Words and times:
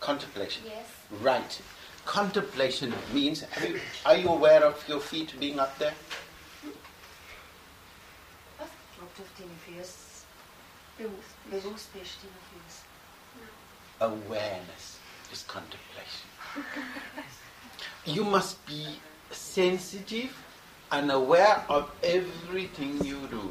Contemplation. 0.00 0.62
Yes. 0.66 0.86
Right. 1.20 1.60
Contemplation 2.04 2.92
means, 3.12 3.44
are 3.56 3.66
you, 3.66 3.80
are 4.04 4.16
you 4.16 4.28
aware 4.28 4.64
of 4.64 4.82
your 4.88 4.98
feet 5.00 5.34
being 5.38 5.60
up 5.60 5.78
there? 5.78 5.94
Ob 8.60 8.68
du 9.16 9.22
auf 9.22 9.28
deine 9.38 9.50
Füße 9.64 10.24
Bewusst. 10.98 11.50
bewusst 11.50 11.92
bist, 11.92 12.18
deine 12.22 12.40
Füße. 12.50 12.82
Awareness 14.00 14.98
is 15.32 15.44
contemplation. 15.46 16.28
you 18.04 18.24
must 18.24 18.64
be 18.66 18.98
sensitive 19.30 20.30
and 20.90 21.10
aware 21.10 21.64
of 21.68 21.90
everything 22.02 23.04
you 23.04 23.18
do. 23.30 23.50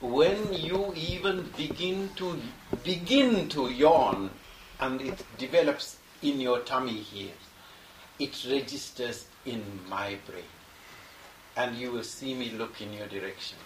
When 0.00 0.52
you 0.52 0.92
even 0.96 1.50
begin 1.56 2.10
to 2.16 2.38
begin 2.82 3.48
to 3.50 3.68
yawn 3.70 4.30
and 4.80 5.00
it 5.00 5.24
develops 5.38 5.96
in 6.22 6.40
your 6.40 6.60
tummy 6.60 6.92
here, 6.92 7.32
it 8.18 8.46
registers 8.48 9.26
in 9.44 9.62
my 9.88 10.16
brain. 10.26 10.44
And 11.56 11.76
you 11.76 11.92
will 11.92 12.02
see 12.04 12.34
me 12.34 12.50
look 12.50 12.80
in 12.80 12.92
your 12.92 13.06
direction 13.06 13.58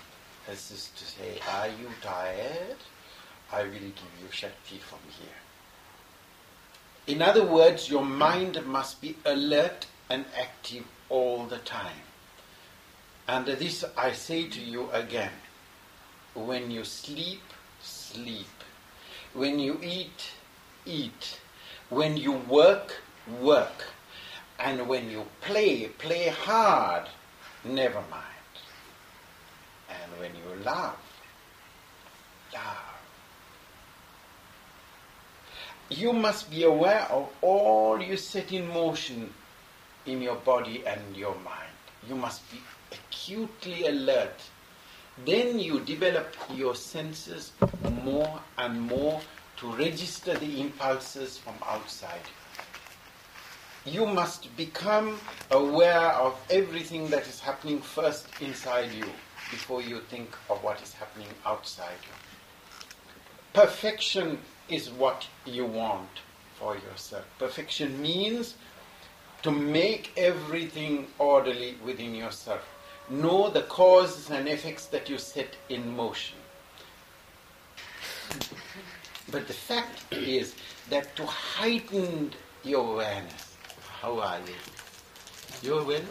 as 0.48 0.70
is 0.70 0.90
to 0.96 1.04
say, 1.04 1.40
Are 1.50 1.68
you 1.68 1.88
tired? 2.00 2.76
I 3.52 3.62
will 3.62 3.70
give 3.70 4.12
you 4.20 4.30
Shakti 4.30 4.78
from 4.78 4.98
here. 5.18 5.38
In 7.06 7.22
other 7.22 7.44
words, 7.44 7.88
your 7.88 8.04
mind 8.04 8.64
must 8.66 9.00
be 9.00 9.16
alert 9.24 9.86
and 10.10 10.24
active 10.38 10.84
all 11.08 11.46
the 11.46 11.58
time. 11.58 12.02
And 13.26 13.46
this 13.46 13.84
I 13.96 14.12
say 14.12 14.48
to 14.48 14.60
you 14.60 14.90
again. 14.90 15.32
When 16.34 16.70
you 16.70 16.84
sleep, 16.84 17.42
sleep. 17.82 18.46
When 19.34 19.58
you 19.58 19.80
eat, 19.82 20.30
eat. 20.88 21.40
When 21.90 22.16
you 22.16 22.32
work, 22.32 22.96
work. 23.40 23.84
And 24.58 24.88
when 24.88 25.10
you 25.10 25.24
play, 25.40 25.86
play 25.98 26.28
hard. 26.28 27.08
Never 27.64 28.02
mind. 28.10 28.24
And 29.88 30.20
when 30.20 30.32
you 30.34 30.64
laugh, 30.64 30.96
laugh. 32.52 32.88
You 35.90 36.12
must 36.12 36.50
be 36.50 36.64
aware 36.64 37.06
of 37.10 37.30
all 37.40 38.00
you 38.00 38.16
set 38.16 38.52
in 38.52 38.68
motion 38.68 39.32
in 40.04 40.20
your 40.20 40.36
body 40.36 40.82
and 40.86 41.16
your 41.16 41.34
mind. 41.36 41.72
You 42.06 42.14
must 42.14 42.42
be 42.50 42.58
acutely 42.92 43.86
alert. 43.86 44.42
Then 45.24 45.58
you 45.58 45.80
develop 45.80 46.34
your 46.54 46.74
senses 46.74 47.52
more 48.04 48.40
and 48.56 48.80
more 48.80 49.20
to 49.58 49.72
register 49.72 50.34
the 50.34 50.60
impulses 50.60 51.36
from 51.36 51.54
outside. 51.66 52.28
You 53.84 54.06
must 54.06 54.54
become 54.56 55.18
aware 55.50 56.12
of 56.12 56.38
everything 56.50 57.08
that 57.10 57.26
is 57.26 57.40
happening 57.40 57.80
first 57.80 58.26
inside 58.40 58.92
you 58.92 59.06
before 59.50 59.82
you 59.82 60.00
think 60.10 60.36
of 60.50 60.62
what 60.62 60.80
is 60.82 60.92
happening 60.92 61.28
outside 61.44 61.98
you. 62.02 62.84
Perfection 63.52 64.38
is 64.68 64.90
what 64.90 65.26
you 65.46 65.64
want 65.64 66.20
for 66.58 66.76
yourself. 66.76 67.24
Perfection 67.38 68.00
means 68.00 68.54
to 69.42 69.50
make 69.50 70.12
everything 70.16 71.06
orderly 71.18 71.76
within 71.84 72.14
yourself. 72.14 72.60
Know 73.08 73.48
the 73.48 73.62
causes 73.62 74.30
and 74.30 74.48
effects 74.48 74.86
that 74.86 75.08
you 75.08 75.18
set 75.18 75.56
in 75.68 75.96
motion. 75.96 76.36
But 79.30 79.46
the 79.46 79.52
fact 79.52 80.04
is 80.12 80.54
that 80.90 81.14
to 81.16 81.26
heighten 81.26 82.32
your 82.64 82.94
awareness, 82.94 83.56
how 84.00 84.18
are 84.20 84.38
you? 84.38 84.54
You're 85.62 85.84
well? 85.84 86.02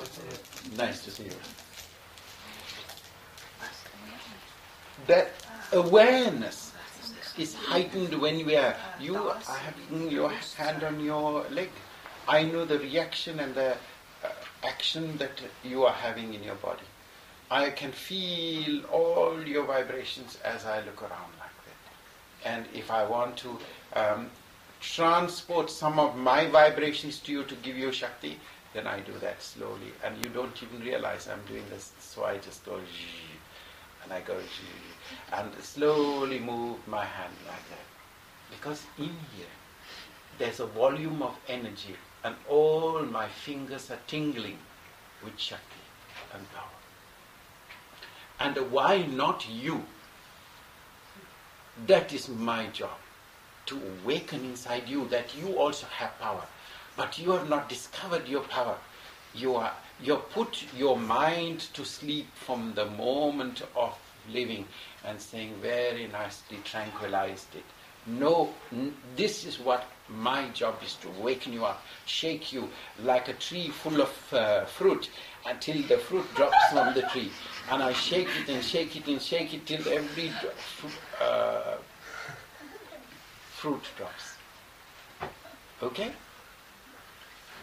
Nice 0.78 1.04
to 1.06 1.12
see 1.12 1.24
you. 1.24 1.32
That 5.08 5.32
awareness 5.72 6.74
is 7.38 7.54
heightened 7.54 8.20
when 8.20 8.46
we 8.46 8.56
are 8.56 8.76
you 9.00 9.16
are 9.16 9.40
having 9.40 10.12
your 10.12 10.32
hand 10.58 10.84
on 10.84 11.00
your 11.00 11.46
leg. 11.50 11.70
I 12.28 12.44
know 12.44 12.66
the 12.66 12.80
reaction 12.80 13.40
and 13.40 13.56
the 13.56 13.78
uh, 14.24 14.30
action 14.64 15.18
that 15.18 15.40
you 15.64 15.86
are 15.86 15.94
having 15.94 16.34
in 16.34 16.44
your 16.44 16.56
body. 16.56 16.84
I 17.50 17.70
can 17.70 17.92
feel 17.94 18.84
all 18.88 19.42
your 19.48 19.66
vibrations 19.66 20.38
as 20.44 20.66
I 20.66 20.82
look 20.82 21.02
around. 21.02 21.37
And 22.46 22.66
if 22.74 22.92
I 22.92 23.06
want 23.06 23.38
to 23.38 23.58
um, 23.94 24.30
transport 24.80 25.70
some 25.70 26.00
of 26.00 26.16
my 26.16 26.48
vibrations 26.48 27.20
to 27.20 27.32
you 27.32 27.44
to 27.44 27.56
give 27.56 27.78
you 27.78 27.92
Shakti, 27.92 28.40
then 28.74 28.88
I 28.88 29.00
do 29.00 29.14
that 29.20 29.42
slowly. 29.42 29.92
And 30.04 30.24
you 30.24 30.30
don't 30.30 30.62
even 30.64 30.86
realize 30.86 31.28
I'm 31.28 31.44
doing 31.48 31.64
this. 31.70 31.92
So 32.00 32.26
I 32.26 32.38
just 32.38 32.66
go 32.66 32.80
and 34.04 34.14
I 34.14 34.22
go 34.22 34.38
and 35.34 35.54
slowly 35.62 36.40
move 36.40 36.88
my 36.88 37.04
hand 37.04 37.34
like 37.48 37.70
that. 37.70 37.86
Because 38.50 38.84
in 38.98 39.16
here, 39.36 39.54
there's 40.38 40.60
a 40.60 40.66
volume 40.66 41.22
of 41.22 41.36
energy, 41.48 41.96
and 42.24 42.36
all 42.48 43.02
my 43.04 43.28
fingers 43.28 43.92
are 43.92 44.00
tingling 44.08 44.58
with 45.24 45.38
Shakti 45.38 45.84
and 46.34 46.46
power. 46.54 46.78
And 48.40 48.72
why 48.72 49.06
not 49.06 49.50
you? 49.50 49.84
That 51.86 52.12
is 52.12 52.28
my 52.28 52.68
job. 52.68 52.98
To 53.68 53.80
awaken 54.04 54.46
inside 54.46 54.88
you 54.88 55.08
that 55.10 55.36
you 55.36 55.60
also 55.60 55.86
have 55.88 56.18
power. 56.20 56.46
But 56.96 57.20
you 57.20 57.32
have 57.32 57.48
not 57.48 57.70
discovered 57.70 58.28
your 58.28 58.42
power. 58.44 58.78
You 59.36 59.56
are 59.56 59.74
you 60.02 60.16
put 60.16 60.64
your 60.76 60.98
mind 60.98 61.60
to 61.74 61.84
sleep 61.86 62.28
from 62.34 62.74
the 62.74 62.86
moment 62.86 63.62
of 63.76 63.98
living 64.32 64.68
and 65.04 65.20
saying 65.20 65.56
very 65.62 66.08
nicely 66.08 66.58
tranquilized 66.64 67.56
it. 67.56 67.66
No, 68.08 68.54
n- 68.72 68.96
this 69.18 69.44
is 69.46 69.60
what 69.60 69.84
my 70.08 70.48
job 70.50 70.76
is 70.82 70.96
to 70.96 71.10
waken 71.22 71.52
you 71.52 71.66
up, 71.66 71.84
shake 72.06 72.54
you 72.54 72.70
like 73.04 73.28
a 73.28 73.34
tree 73.34 73.68
full 73.68 74.02
of 74.02 74.34
uh, 74.34 74.64
fruit 74.64 75.10
until 75.46 75.82
the 75.84 75.98
fruit 75.98 76.26
drops 76.34 76.56
from 76.72 76.94
the 76.94 77.02
tree. 77.04 77.30
And 77.70 77.84
I 77.84 77.92
shake 77.92 78.30
it 78.42 78.50
and 78.50 78.64
shake 78.64 78.96
it 78.96 79.08
and 79.08 79.22
shake 79.22 79.54
it 79.54 79.66
till 79.66 79.86
every 79.90 80.32
uh, 81.22 81.76
fruit 83.52 83.84
drops. 83.98 84.36
Okay? 85.84 86.14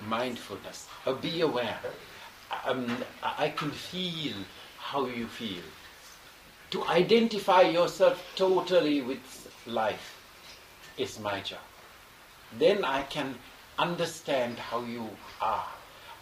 Mindfulness. 0.07 0.89
Uh, 1.07 1.15
be 1.15 1.41
aware. 1.41 1.79
Um, 2.67 2.87
I 3.23 3.49
can 3.49 3.71
feel 3.71 4.35
how 4.79 5.07
you 5.07 5.27
feel. 5.27 5.63
To 6.73 6.85
identify 6.85 7.63
yourself 7.63 8.23
totally 8.37 9.01
with 9.01 9.51
life 9.67 10.21
is 10.99 11.19
my 11.19 11.41
job. 11.41 11.61
Then 12.59 12.85
I 12.85 13.03
can 13.03 13.35
understand 13.79 14.59
how 14.59 14.83
you 14.83 15.09
are. 15.41 15.67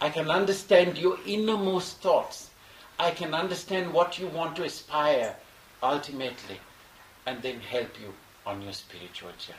I 0.00 0.08
can 0.10 0.30
understand 0.30 0.98
your 0.98 1.18
innermost 1.26 2.00
thoughts. 2.00 2.50
I 2.98 3.10
can 3.10 3.34
understand 3.34 3.92
what 3.92 4.18
you 4.18 4.26
want 4.28 4.56
to 4.56 4.64
aspire 4.64 5.36
ultimately 5.82 6.58
and 7.26 7.42
then 7.42 7.60
help 7.60 8.00
you 8.00 8.12
on 8.46 8.62
your 8.62 8.72
spiritual 8.72 9.30
journey. 9.38 9.58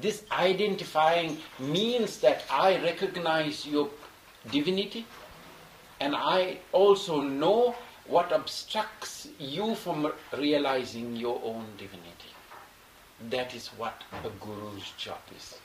This 0.00 0.24
identifying 0.32 1.38
means 1.58 2.18
that 2.18 2.44
I 2.50 2.82
recognize 2.82 3.66
your 3.66 3.90
divinity 4.50 5.06
and 6.00 6.14
I 6.16 6.58
also 6.72 7.20
know 7.20 7.74
what 8.06 8.32
obstructs 8.32 9.28
you 9.38 9.74
from 9.74 10.12
realizing 10.36 11.16
your 11.16 11.40
own 11.44 11.66
divinity. 11.78 12.32
That 13.30 13.54
is 13.54 13.68
what 13.68 14.02
a 14.24 14.28
guru's 14.44 14.92
job 14.98 15.20
is. 15.36 15.56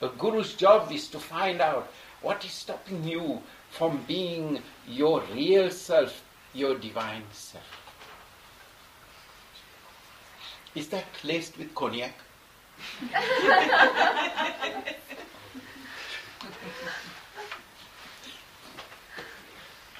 A 0.00 0.08
guru's 0.08 0.54
job 0.54 0.90
is 0.92 1.08
to 1.08 1.18
find 1.18 1.60
out 1.60 1.88
what 2.22 2.44
is 2.44 2.50
stopping 2.50 3.04
you 3.04 3.42
from 3.70 4.02
being 4.06 4.62
your 4.86 5.22
real 5.32 5.70
self, 5.70 6.22
your 6.54 6.76
divine 6.76 7.22
self. 7.32 7.64
Is 10.74 10.88
that 10.88 11.04
laced 11.24 11.58
with 11.58 11.74
cognac? 11.74 12.14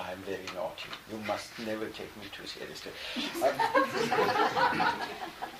I'm 0.00 0.18
very 0.24 0.46
naughty. 0.54 0.88
You 1.10 1.18
must 1.26 1.50
never 1.66 1.86
take 1.86 2.16
me 2.16 2.24
too 2.32 2.46
seriously. 2.46 2.92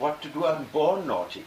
What 0.00 0.22
to 0.22 0.28
do? 0.30 0.46
I'm 0.46 0.64
born 0.72 1.06
naughty. 1.06 1.44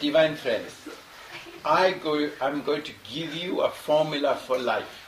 divine 0.00 0.36
friends, 0.36 0.88
I 1.64 1.92
go, 1.92 2.30
I'm 2.40 2.62
going 2.62 2.82
to 2.84 2.92
give 3.12 3.34
you 3.34 3.62
a 3.62 3.70
formula 3.70 4.36
for 4.36 4.56
life. 4.56 5.00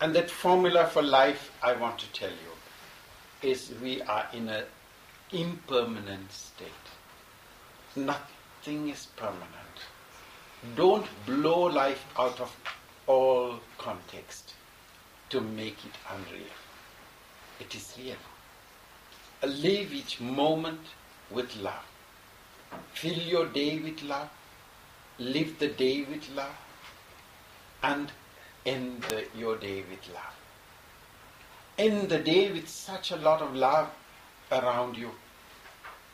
And 0.00 0.14
that 0.14 0.30
formula 0.30 0.86
for 0.86 1.02
life, 1.02 1.50
I 1.62 1.74
want 1.74 1.98
to 1.98 2.10
tell 2.12 2.30
you, 2.30 2.47
is 3.42 3.72
we 3.82 4.02
are 4.02 4.26
in 4.32 4.48
an 4.48 4.64
impermanent 5.32 6.32
state. 6.32 6.86
Nothing 7.96 8.88
is 8.88 9.06
permanent. 9.16 9.76
Don't 10.76 11.06
blow 11.26 11.64
life 11.64 12.04
out 12.18 12.40
of 12.40 12.54
all 13.06 13.60
context 13.78 14.54
to 15.30 15.40
make 15.40 15.76
it 15.84 15.92
unreal. 16.10 16.56
It 17.60 17.74
is 17.74 17.94
real. 17.98 18.16
Live 19.42 19.92
each 19.92 20.20
moment 20.20 20.80
with 21.30 21.54
love. 21.56 21.86
Fill 22.92 23.18
your 23.18 23.46
day 23.46 23.78
with 23.78 24.02
love. 24.02 24.28
Live 25.18 25.58
the 25.58 25.68
day 25.68 26.04
with 26.04 26.28
love. 26.34 26.56
And 27.82 28.10
end 28.66 29.04
your 29.36 29.56
day 29.56 29.84
with 29.88 30.12
love. 30.12 30.34
End 31.78 32.08
the 32.08 32.18
day 32.18 32.50
with 32.50 32.68
such 32.68 33.12
a 33.12 33.16
lot 33.16 33.40
of 33.40 33.54
love 33.54 33.88
around 34.50 34.96
you 34.96 35.10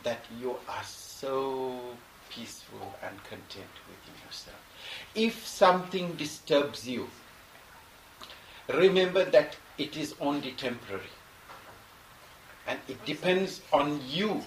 that 0.03 0.21
you 0.39 0.57
are 0.69 0.85
so 0.85 1.81
peaceful 2.29 2.95
and 3.03 3.17
content 3.25 3.75
within 3.89 4.15
yourself. 4.27 4.57
If 5.15 5.47
something 5.47 6.17
disturbs 6.17 6.87
you, 6.87 7.09
remember 8.69 9.25
that 9.25 9.57
it 9.79 9.97
is 9.97 10.15
only 10.21 10.53
temporary. 10.53 11.15
And 12.67 12.79
it 12.87 13.03
depends 13.07 13.63
on 13.73 14.01
you. 14.07 14.43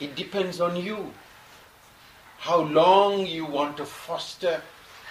It 0.00 0.16
depends 0.16 0.60
on 0.60 0.74
you. 0.74 1.12
How 2.38 2.62
long 2.62 3.26
you 3.26 3.46
want 3.46 3.76
to 3.76 3.84
foster 3.84 4.60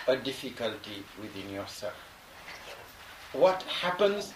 a 0.08 0.18
difficulty 0.18 1.04
within 1.22 1.50
yourself. 1.54 1.94
What 3.34 3.64
happens? 3.64 4.34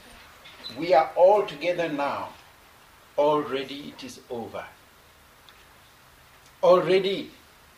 We 0.77 0.93
are 0.93 1.11
all 1.15 1.45
together 1.45 1.89
now. 1.89 2.29
Already 3.17 3.93
it 3.95 4.03
is 4.03 4.19
over. 4.29 4.65
Already 6.63 7.31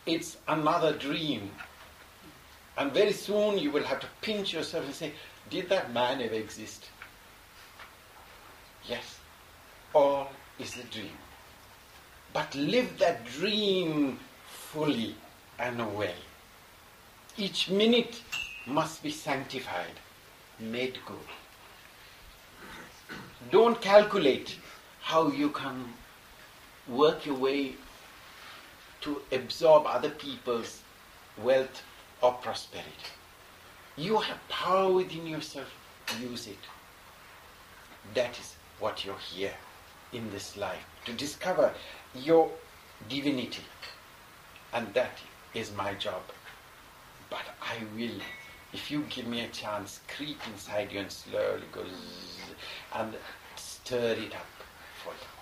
it's 0.06 0.38
another 0.48 0.94
dream. 0.94 1.52
And 2.78 2.94
very 2.94 3.14
soon 3.14 3.58
you 3.58 3.72
will 3.72 3.84
have 3.84 4.00
to 4.00 4.08
pinch 4.22 4.54
yourself 4.54 4.86
and 4.86 4.94
say, 4.94 5.14
Did 5.50 5.70
that 5.70 5.94
man 5.94 6.22
ever 6.22 6.36
exist? 6.36 6.90
Yes. 8.88 9.20
All 9.94 10.30
is 10.60 10.78
a 10.78 10.84
dream. 10.84 11.18
But 12.34 12.54
live 12.56 12.98
that 13.00 13.26
dream 13.26 14.20
fully 14.46 15.16
and 15.60 15.78
well. 15.96 16.22
Each 17.38 17.70
minute 17.70 18.22
must 18.66 19.02
be 19.02 19.12
sanctified, 19.12 20.00
made 20.60 20.98
good. 21.06 21.18
Don't 23.52 23.80
calculate 23.82 24.58
how 25.02 25.30
you 25.30 25.50
can 25.50 25.86
work 26.88 27.26
your 27.26 27.36
way 27.36 27.76
to 29.02 29.22
absorb 29.32 29.86
other 29.86 30.10
people's 30.10 30.82
wealth 31.42 31.84
or 32.22 32.34
prosperity. 32.34 33.12
You 33.96 34.18
have 34.18 34.38
power 34.50 34.92
within 34.92 35.28
yourself, 35.28 35.68
use 36.20 36.48
it. 36.48 36.58
That 38.14 38.40
is 38.40 38.56
what 38.80 39.06
you're 39.06 39.18
here 39.18 39.54
in 40.14 40.30
this 40.32 40.58
life 40.58 40.86
to 41.06 41.14
discover 41.14 41.74
your 42.16 42.50
divinity. 43.10 43.64
And 44.74 44.94
that 44.94 45.18
is 45.54 45.72
my 45.76 45.94
job. 45.94 46.22
But 47.30 47.46
I 47.62 47.84
will, 47.96 48.20
if 48.74 48.92
you 48.92 49.04
give 49.10 49.28
me 49.28 49.42
a 49.42 49.48
chance, 49.50 50.02
creep 50.08 50.40
inside 50.52 50.92
you 50.92 51.00
and 51.00 51.12
slowly 51.12 51.64
go 51.72 51.84
zzz, 51.84 52.42
and 52.94 53.16
stir 53.56 54.14
it 54.14 54.36
up 54.36 54.46
for 55.04 55.14
you. 55.14 55.37